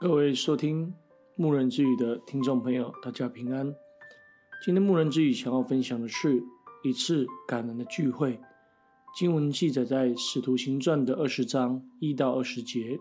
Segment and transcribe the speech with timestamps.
[0.00, 0.94] 各位收听
[1.34, 3.74] 牧人之语的听众朋友，大家平安。
[4.64, 6.40] 今天牧人之语想要分享的是
[6.84, 8.38] 一次感人的聚会。
[9.16, 13.00] 经文记载在《使徒行传》的二十章一到二十节。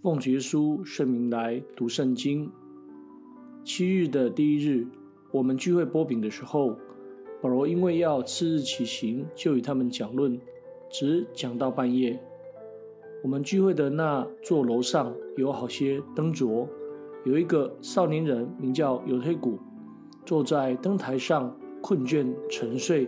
[0.00, 2.48] 奉主耶稣圣名来读圣经。
[3.64, 4.86] 七日的第一日，
[5.32, 6.78] 我们聚会擘饼的时候，
[7.42, 10.40] 保罗因为要次日起行，就与他们讲论，
[10.88, 12.22] 直讲到半夜。
[13.22, 16.66] 我们聚会的那座楼上有好些灯烛，
[17.24, 19.58] 有一个少年人名叫犹推古，
[20.24, 23.06] 坐在灯台上困倦沉睡。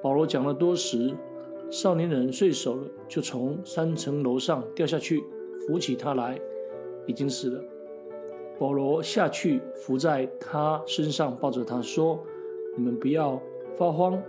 [0.00, 1.12] 保罗讲了多时，
[1.70, 5.24] 少年人睡熟了，就从三层楼上掉下去，
[5.66, 6.40] 扶起他来，
[7.06, 7.60] 已经死了。
[8.60, 12.22] 保罗下去伏在他身上，抱着他说
[12.78, 13.42] ：“你们不要
[13.76, 14.22] 发慌，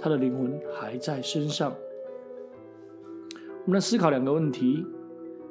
[0.00, 1.72] 他的灵魂还在身上。”
[3.70, 4.84] 我们来思考两个问题：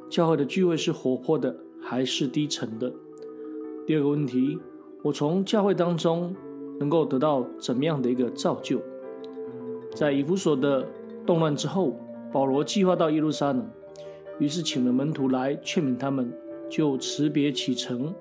[0.10, 2.92] 教会的聚会是活泼的还是低沉的？
[3.88, 4.60] 第二个问题，
[5.02, 6.36] 我从教会当中
[6.82, 8.82] 能够得到怎么样的一个造就？
[9.96, 10.86] 在以弗所的
[11.26, 11.98] 动乱之后，
[12.30, 13.66] 保罗计划到耶路撒冷，
[14.38, 16.30] 于是请了门徒来劝勉他们，
[16.70, 18.14] 就辞别启程。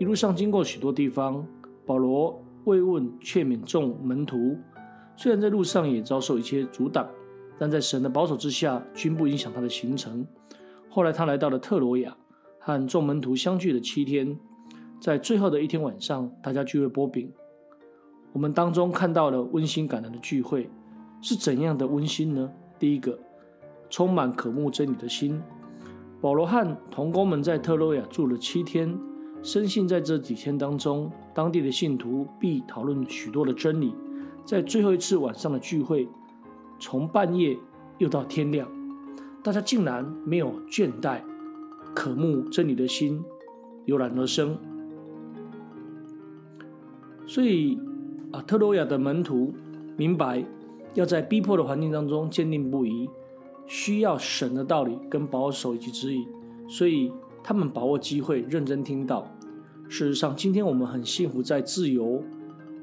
[0.00, 1.46] 一路上经过许多地方，
[1.86, 4.58] 保罗慰问劝勉众门徒，
[5.16, 7.08] 虽然在路上也遭受一些阻挡。
[7.60, 10.26] 但在神的保守之下，均不影响他的行程。
[10.88, 12.16] 后来他来到了特罗亚，
[12.58, 14.34] 和众门徒相聚了七天。
[14.98, 17.30] 在最后的一天晚上，大家聚会擘饼。
[18.32, 20.70] 我们当中看到了温馨感人的聚会，
[21.20, 22.50] 是怎样的温馨呢？
[22.78, 23.18] 第一个，
[23.90, 25.38] 充满渴慕真理的心。
[26.18, 28.98] 保罗和同工们在特罗亚住了七天，
[29.42, 33.94] 深信在这几天当中，当地的信徒必讨论许多的真理。
[34.46, 36.08] 在最后一次晚上的聚会。
[36.80, 37.56] 从半夜
[37.98, 38.66] 又到天亮，
[39.44, 41.20] 大家竟然没有倦怠，
[41.94, 43.22] 渴慕真理的心
[43.84, 44.56] 油然而生。
[47.26, 47.78] 所以
[48.32, 49.52] 啊，特罗亚的门徒
[49.96, 50.44] 明白，
[50.94, 53.08] 要在逼迫的环境当中坚定不移，
[53.66, 56.26] 需要神的道理跟保守以及指引，
[56.66, 57.12] 所以
[57.44, 59.30] 他们把握机会，认真听到。
[59.88, 62.22] 事实上，今天我们很幸福，在自由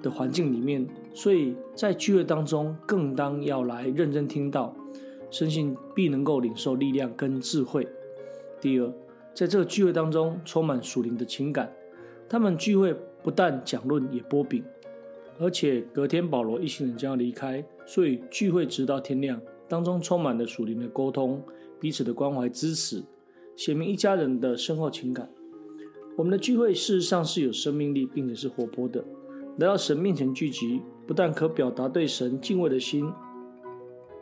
[0.02, 4.76] 的环境里面，所以在聚会当中更当要来认真听到，
[5.30, 7.88] 深信必能够领受力量跟智慧。
[8.62, 8.94] 第二，
[9.34, 11.72] 在这个聚会当中充满属灵的情感，
[12.30, 14.64] 他们聚会不但讲论也波饼，
[15.40, 21.44] 而且隔天保罗一行人将要离开，所以聚会直到天亮，当中充满了属灵的沟通，
[21.80, 23.04] 彼此的关怀支持，
[23.56, 25.30] 显明一家人的深厚情感。
[26.16, 29.04] 我们的聚会事实上是有生命力，并且是活泼的。
[29.58, 33.12] 来到神面前聚集，不但可表达对神敬畏的心，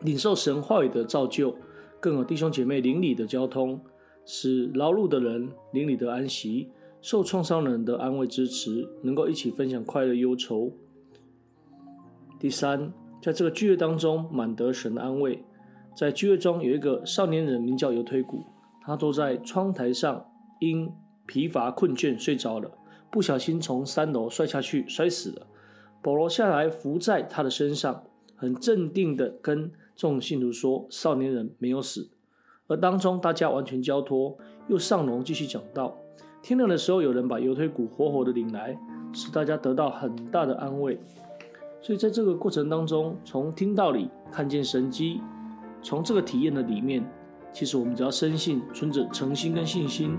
[0.02, 1.54] 领受神话语的造就，
[2.00, 3.82] 更有弟兄姐妹邻里的交通，
[4.24, 6.70] 使劳碌的人邻里的安息，
[7.02, 10.72] 受创伤人的安慰支持，能够一起分享快乐忧愁。
[12.40, 15.44] 第三，在这个聚会当中，满得神的安慰。
[15.94, 18.46] 在聚会中有一个少年人，名叫犹推古，
[18.84, 20.26] 他坐在窗台上，
[20.62, 20.90] 因
[21.26, 22.72] 疲乏困倦睡着了。
[23.16, 25.48] 不小心从三楼摔下去，摔死了。
[26.02, 28.04] 保罗下来扶在他的身上，
[28.36, 32.10] 很镇定地跟众信徒说：“少年人没有死。”
[32.68, 34.38] 而当中大家完全交托，
[34.68, 35.96] 又上楼继续讲道。
[36.44, 38.78] 天亮的时候，有人把油腿骨活活的领来，
[39.14, 41.00] 使大家得到很大的安慰。
[41.82, 45.22] 所以在这个过程当中，从听道里看见神迹，
[45.82, 47.02] 从这个体验的里面，
[47.54, 50.18] 其实我们只要深信，存着诚心跟信心，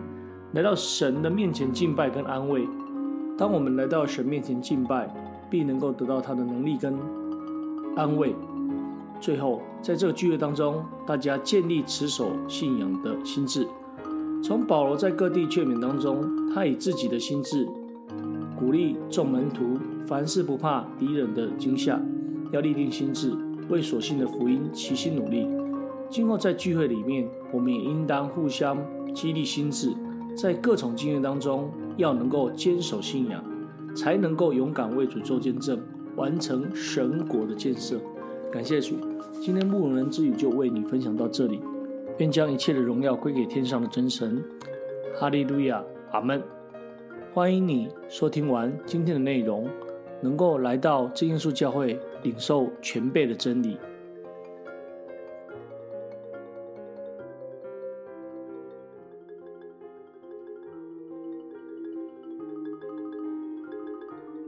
[0.55, 2.67] 来到神的面前敬拜跟安慰。
[3.39, 5.09] 当我们来到神面前敬拜，
[5.51, 6.95] 必能够得到他的能力跟
[7.95, 8.35] 安慰。
[9.21, 13.67] 最后，在这个聚会当中，大家建立持守信仰的心智。
[14.43, 17.69] 从保罗在各地劝勉当中，他以自己的心智
[18.59, 22.01] 鼓励众门徒，凡事不怕敌人的惊吓，
[22.53, 23.35] 要立定心志，
[23.69, 25.47] 为所信的福音齐心努力。
[26.09, 28.79] 今后在聚会里面，我们也应当互相
[29.15, 29.93] 激励心智，
[30.35, 31.71] 在各种经验当中。
[31.97, 33.43] 要能够坚守信仰，
[33.95, 35.79] 才能够勇敢为主做见证，
[36.17, 37.99] 完成神国的建设。
[38.53, 38.97] 感谢主，
[39.41, 41.61] 今天牧人之语就为你分享到这里。
[42.19, 44.43] 愿将一切的荣耀归给天上的真神。
[45.19, 45.83] 哈利路亚，
[46.13, 46.43] 阿门。
[47.35, 49.69] 欢迎你收听完今天的内容，
[50.23, 53.77] 能够来到真耶稣教会领受全备的真理。